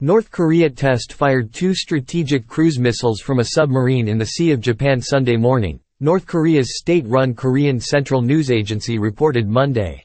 [0.00, 5.00] North Korea test-fired two strategic cruise missiles from a submarine in the Sea of Japan
[5.00, 10.04] Sunday morning, North Korea's state-run Korean Central News Agency reported Monday.